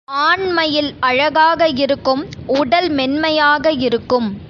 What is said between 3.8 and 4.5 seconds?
இருக்கும்.